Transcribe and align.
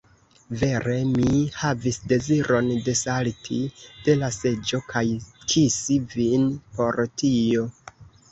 Vere 0.59 0.93
mi 1.09 1.41
havis 1.63 1.99
deziron 2.13 2.71
desalti 2.87 3.59
de 4.07 4.15
la 4.23 4.31
seĝo 4.39 4.81
kaj 4.95 5.05
kisi 5.53 5.99
vin 6.15 6.49
por 6.79 6.99
tio! 7.23 7.69